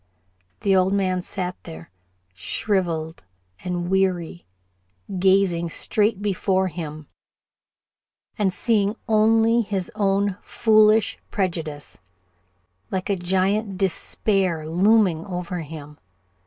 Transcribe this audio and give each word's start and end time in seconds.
The 0.61 0.75
old 0.75 0.93
man 0.93 1.21
sat 1.21 1.55
there, 1.61 1.91
shriveled 2.33 3.23
and 3.63 3.87
weary 3.87 4.47
gazing 5.19 5.69
straight 5.69 6.23
before 6.23 6.69
him, 6.69 7.05
and 8.35 8.51
seeing 8.51 8.95
only 9.07 9.61
his 9.61 9.91
own 9.93 10.37
foolish 10.41 11.19
prejudice, 11.29 11.99
like 12.89 13.11
a 13.11 13.15
Giant 13.15 13.77
Despair, 13.77 14.67
looming 14.67 15.23
over 15.27 15.59
him. 15.59 15.99